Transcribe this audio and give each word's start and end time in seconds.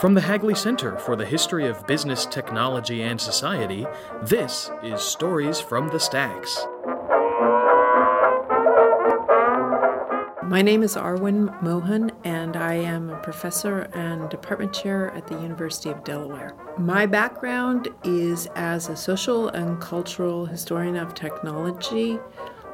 From 0.00 0.14
the 0.14 0.22
Hagley 0.22 0.54
Center 0.54 0.96
for 0.96 1.14
the 1.14 1.26
History 1.26 1.66
of 1.66 1.86
Business, 1.86 2.24
Technology, 2.24 3.02
and 3.02 3.20
Society, 3.20 3.86
this 4.22 4.70
is 4.82 5.02
Stories 5.02 5.60
from 5.60 5.88
the 5.88 6.00
Stacks. 6.00 6.66
My 10.42 10.62
name 10.62 10.82
is 10.82 10.96
Arwen 10.96 11.50
Mohun, 11.62 12.12
and 12.24 12.56
I 12.56 12.76
am 12.76 13.10
a 13.10 13.20
professor 13.20 13.90
and 13.92 14.30
department 14.30 14.72
chair 14.72 15.10
at 15.10 15.26
the 15.26 15.34
University 15.34 15.90
of 15.90 16.02
Delaware. 16.02 16.56
My 16.78 17.04
background 17.04 17.88
is 18.02 18.48
as 18.56 18.88
a 18.88 18.96
social 18.96 19.48
and 19.50 19.78
cultural 19.82 20.46
historian 20.46 20.96
of 20.96 21.14
technology. 21.14 22.18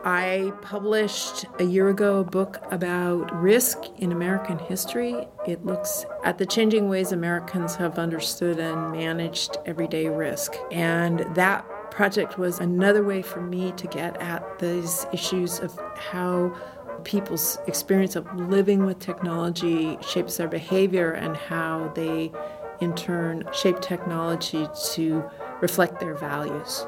I 0.07 0.53
published 0.63 1.47
a 1.59 1.65
year 1.65 1.89
ago 1.89 2.21
a 2.21 2.25
book 2.25 2.61
about 2.71 3.35
risk 3.43 3.79
in 3.99 4.13
American 4.13 4.57
history. 4.57 5.27
It 5.49 5.67
looks 5.67 6.07
at 6.23 6.39
the 6.39 6.47
changing 6.47 6.89
ways 6.89 7.11
Americans 7.11 7.75
have 7.75 7.99
understood 7.99 8.61
and 8.61 8.93
managed 8.93 9.57
everyday 9.67 10.09
risk. 10.09 10.55
And 10.71 11.27
that 11.35 11.67
project 11.91 12.39
was 12.39 12.61
another 12.61 13.03
way 13.03 13.21
for 13.21 13.41
me 13.41 13.73
to 13.73 13.89
get 13.89 14.17
at 14.23 14.61
these 14.61 15.07
issues 15.13 15.59
of 15.59 15.77
how 15.97 16.55
people's 17.03 17.59
experience 17.67 18.15
of 18.15 18.33
living 18.37 18.87
with 18.87 19.01
technology 19.01 19.99
shapes 20.03 20.37
their 20.37 20.47
behavior 20.47 21.11
and 21.15 21.37
how 21.37 21.91
they, 21.97 22.31
in 22.81 22.95
turn, 22.95 23.43
shape 23.53 23.81
technology 23.81 24.69
to 24.93 25.29
reflect 25.61 25.99
their 25.99 26.15
values. 26.15 26.87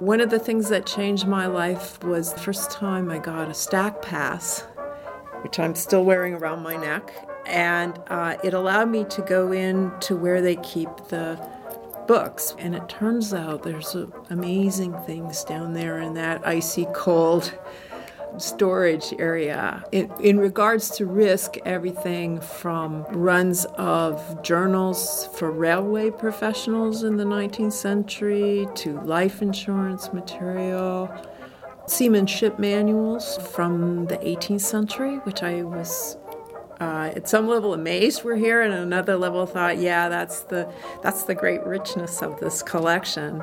One 0.00 0.20
of 0.20 0.28
the 0.28 0.38
things 0.38 0.68
that 0.68 0.84
changed 0.84 1.26
my 1.26 1.46
life 1.46 2.02
was 2.04 2.34
the 2.34 2.40
first 2.40 2.70
time 2.70 3.10
I 3.10 3.18
got 3.18 3.48
a 3.48 3.54
stack 3.54 4.02
pass, 4.02 4.60
which 5.40 5.58
I'm 5.58 5.74
still 5.74 6.04
wearing 6.04 6.34
around 6.34 6.62
my 6.62 6.76
neck, 6.76 7.14
and 7.46 7.98
uh, 8.08 8.36
it 8.44 8.52
allowed 8.52 8.90
me 8.90 9.04
to 9.04 9.22
go 9.22 9.52
in 9.52 9.90
to 10.00 10.14
where 10.14 10.42
they 10.42 10.56
keep 10.56 10.90
the 11.08 11.40
books. 12.06 12.54
And 12.58 12.74
it 12.74 12.86
turns 12.90 13.32
out 13.32 13.62
there's 13.62 13.96
amazing 14.28 14.92
things 15.04 15.44
down 15.44 15.72
there 15.72 15.98
in 15.98 16.12
that 16.12 16.46
icy 16.46 16.86
cold 16.92 17.58
storage 18.38 19.14
area. 19.18 19.84
In, 19.92 20.10
in, 20.20 20.38
regards 20.38 20.90
to 20.96 21.06
risk, 21.06 21.56
everything 21.64 22.40
from 22.40 23.04
runs 23.10 23.64
of 23.76 24.42
journals 24.42 25.28
for 25.36 25.50
railway 25.50 26.10
professionals 26.10 27.02
in 27.02 27.16
the 27.16 27.24
19th 27.24 27.72
century 27.72 28.68
to 28.76 29.00
life 29.02 29.42
insurance 29.42 30.12
material, 30.12 31.10
seamanship 31.86 32.58
manuals 32.58 33.38
from 33.52 34.06
the 34.06 34.18
18th 34.18 34.60
century, 34.60 35.16
which 35.18 35.42
I 35.42 35.62
was 35.62 36.16
uh, 36.80 37.10
at 37.16 37.28
some 37.28 37.48
level 37.48 37.72
amazed 37.72 38.22
we're 38.22 38.36
here, 38.36 38.60
and 38.60 38.72
another 38.72 39.16
level 39.16 39.46
thought, 39.46 39.78
yeah, 39.78 40.08
that's 40.08 40.40
the 40.40 40.70
that's 41.02 41.22
the 41.22 41.34
great 41.34 41.64
richness 41.64 42.22
of 42.22 42.38
this 42.38 42.62
collection. 42.62 43.42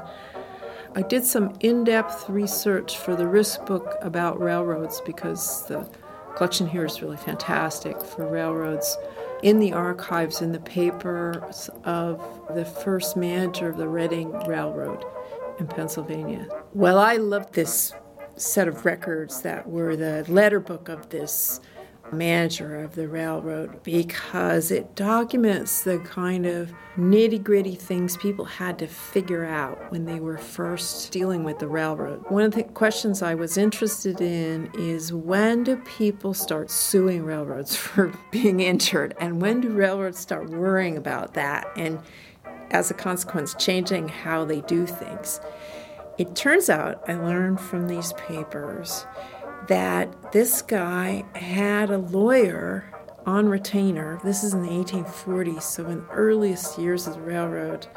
I 0.95 1.01
did 1.01 1.25
some 1.25 1.53
in 1.59 1.83
depth 1.83 2.29
research 2.29 2.99
for 2.99 3.15
the 3.15 3.27
risk 3.27 3.65
book 3.65 3.95
about 4.01 4.39
railroads 4.39 5.01
because 5.01 5.65
the 5.65 5.89
collection 6.35 6.67
here 6.67 6.85
is 6.85 7.01
really 7.01 7.17
fantastic 7.17 7.99
for 7.99 8.27
railroads. 8.27 8.95
In 9.41 9.59
the 9.59 9.73
archives, 9.73 10.41
in 10.41 10.51
the 10.51 10.59
papers 10.59 11.69
of 11.83 12.21
the 12.53 12.63
first 12.63 13.17
manager 13.17 13.69
of 13.69 13.77
the 13.77 13.87
Reading 13.87 14.31
Railroad 14.47 15.03
in 15.59 15.65
Pennsylvania. 15.65 16.47
Well, 16.73 16.99
I 16.99 17.15
loved 17.17 17.53
this 17.53 17.93
set 18.35 18.67
of 18.67 18.85
records 18.85 19.41
that 19.41 19.67
were 19.67 19.95
the 19.95 20.25
letter 20.27 20.59
book 20.59 20.89
of 20.89 21.09
this 21.09 21.59
manager 22.11 22.83
of 22.83 22.95
the 22.95 23.07
railroad 23.07 23.81
because 23.83 24.71
it 24.71 24.95
documents 24.95 25.83
the 25.83 25.99
kind 25.99 26.45
of 26.45 26.71
nitty 26.97 27.43
gritty 27.43 27.75
things 27.75 28.17
people 28.17 28.45
had 28.45 28.77
to 28.79 28.87
figure 28.87 29.45
out 29.45 29.91
when 29.91 30.05
they 30.05 30.19
were 30.19 30.37
first 30.37 31.11
dealing 31.11 31.43
with 31.43 31.59
the 31.59 31.67
railroad. 31.67 32.23
One 32.29 32.43
of 32.43 32.51
the 32.51 32.63
questions 32.63 33.21
I 33.21 33.35
was 33.35 33.57
interested 33.57 34.21
in 34.21 34.69
is 34.77 35.13
when 35.13 35.63
do 35.63 35.77
people 35.77 36.33
start 36.33 36.69
suing 36.69 37.23
railroads 37.23 37.75
for 37.83 38.13
being 38.31 38.59
injured, 38.59 39.15
and 39.19 39.41
when 39.41 39.61
do 39.61 39.69
railroads 39.69 40.19
start 40.19 40.49
worrying 40.49 40.97
about 40.97 41.33
that, 41.33 41.67
and 41.75 41.99
as 42.71 42.89
a 42.91 42.93
consequence, 42.93 43.55
changing 43.55 44.07
how 44.07 44.45
they 44.45 44.61
do 44.61 44.85
things? 44.85 45.39
It 46.17 46.35
turns 46.35 46.69
out, 46.69 47.03
I 47.07 47.15
learned 47.15 47.59
from 47.59 47.87
these 47.87 48.13
papers 48.13 49.05
that 49.67 50.31
this 50.31 50.61
guy 50.61 51.23
had 51.35 51.89
a 51.89 51.97
lawyer 51.97 52.89
on 53.25 53.47
retainer. 53.47 54.19
This 54.23 54.43
is 54.43 54.53
in 54.53 54.61
the 54.63 54.69
1840s, 54.69 55.61
so 55.61 55.85
in 55.87 55.99
the 55.99 56.09
earliest 56.09 56.77
years 56.77 57.07
of 57.07 57.15
the 57.15 57.21
railroad. 57.21 57.87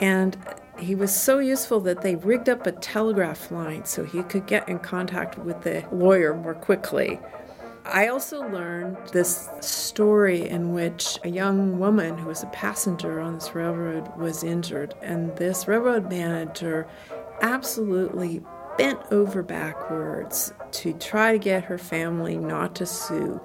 And 0.00 0.36
he 0.78 0.94
was 0.94 1.14
so 1.14 1.38
useful 1.38 1.80
that 1.80 2.00
they 2.00 2.16
rigged 2.16 2.48
up 2.48 2.66
a 2.66 2.72
telegraph 2.72 3.50
line 3.50 3.84
so 3.84 4.04
he 4.04 4.22
could 4.22 4.46
get 4.46 4.68
in 4.68 4.78
contact 4.78 5.38
with 5.38 5.60
the 5.62 5.84
lawyer 5.92 6.34
more 6.34 6.54
quickly. 6.54 7.20
I 7.84 8.08
also 8.08 8.48
learned 8.48 8.96
this 9.12 9.48
story 9.60 10.48
in 10.48 10.72
which 10.72 11.18
a 11.24 11.28
young 11.28 11.78
woman 11.78 12.16
who 12.16 12.28
was 12.28 12.42
a 12.42 12.46
passenger 12.48 13.20
on 13.20 13.34
this 13.34 13.54
railroad 13.54 14.16
was 14.16 14.44
injured, 14.44 14.94
and 15.02 15.34
this 15.36 15.66
railroad 15.66 16.08
manager 16.08 16.86
absolutely 17.42 18.42
bent 18.76 19.00
over 19.10 19.42
backwards 19.42 20.52
to 20.72 20.92
try 20.94 21.32
to 21.32 21.38
get 21.38 21.64
her 21.64 21.78
family 21.78 22.36
not 22.36 22.74
to 22.76 22.86
sue. 22.86 23.40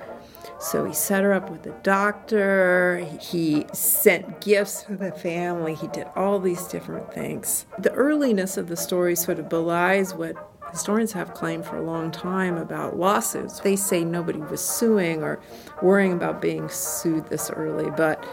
So 0.59 0.85
he 0.85 0.93
set 0.93 1.23
her 1.23 1.33
up 1.33 1.49
with 1.49 1.65
a 1.65 1.77
doctor, 1.83 3.05
he 3.19 3.65
sent 3.73 4.41
gifts 4.41 4.83
to 4.83 4.95
the 4.95 5.11
family, 5.11 5.75
he 5.75 5.87
did 5.87 6.07
all 6.15 6.39
these 6.39 6.65
different 6.67 7.13
things. 7.13 7.65
The 7.79 7.91
earliness 7.93 8.57
of 8.57 8.69
the 8.69 8.77
story 8.77 9.15
sort 9.15 9.39
of 9.39 9.49
belies 9.49 10.13
what 10.13 10.35
historians 10.71 11.11
have 11.13 11.33
claimed 11.33 11.65
for 11.65 11.77
a 11.77 11.81
long 11.81 12.11
time 12.11 12.57
about 12.57 12.97
lawsuits. 12.97 13.59
They 13.59 13.75
say 13.75 14.03
nobody 14.03 14.39
was 14.39 14.61
suing 14.61 15.23
or 15.23 15.41
worrying 15.81 16.13
about 16.13 16.41
being 16.41 16.69
sued 16.69 17.27
this 17.27 17.49
early, 17.49 17.89
but 17.95 18.25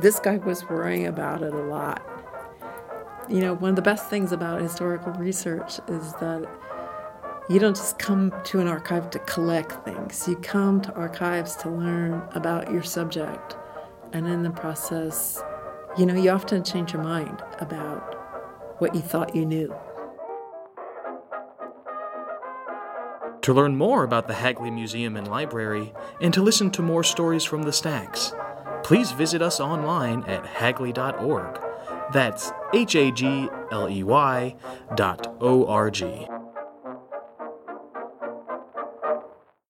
this 0.00 0.18
guy 0.20 0.36
was 0.38 0.68
worrying 0.68 1.06
about 1.06 1.42
it 1.42 1.52
a 1.52 1.56
lot. 1.56 2.02
You 3.28 3.40
know, 3.40 3.54
one 3.54 3.70
of 3.70 3.76
the 3.76 3.82
best 3.82 4.08
things 4.08 4.32
about 4.32 4.62
historical 4.62 5.12
research 5.12 5.80
is 5.86 6.12
that 6.14 6.46
you 7.50 7.58
don't 7.58 7.76
just 7.76 7.98
come 7.98 8.32
to 8.44 8.60
an 8.60 8.68
archive 8.68 9.10
to 9.10 9.18
collect 9.20 9.84
things. 9.84 10.26
You 10.26 10.36
come 10.36 10.80
to 10.82 10.92
archives 10.94 11.54
to 11.56 11.70
learn 11.70 12.22
about 12.32 12.72
your 12.72 12.82
subject. 12.82 13.56
And 14.14 14.26
in 14.26 14.42
the 14.42 14.50
process, 14.50 15.42
you 15.98 16.06
know, 16.06 16.14
you 16.14 16.30
often 16.30 16.64
change 16.64 16.94
your 16.94 17.02
mind 17.02 17.42
about 17.60 18.14
what 18.80 18.94
you 18.94 19.02
thought 19.02 19.36
you 19.36 19.44
knew. 19.44 19.74
To 23.42 23.52
learn 23.52 23.76
more 23.76 24.04
about 24.04 24.26
the 24.26 24.34
Hagley 24.34 24.70
Museum 24.70 25.16
and 25.16 25.28
Library 25.28 25.92
and 26.20 26.32
to 26.32 26.42
listen 26.42 26.70
to 26.72 26.82
more 26.82 27.04
stories 27.04 27.44
from 27.44 27.62
the 27.62 27.72
stacks, 27.72 28.32
please 28.82 29.12
visit 29.12 29.42
us 29.42 29.60
online 29.60 30.24
at 30.24 30.46
hagley.org. 30.46 31.60
That's 32.12 32.52
H 32.72 32.94
A 32.96 33.10
G 33.10 33.48
L 33.70 33.88
E 33.88 34.02
Y 34.02 34.54
dot 34.94 35.36
O 35.40 35.66
R 35.66 35.90
G. 35.90 36.37